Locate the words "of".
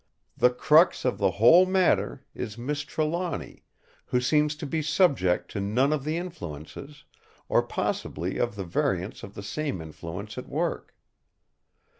1.05-1.19, 5.93-6.05, 8.39-8.55, 9.21-9.35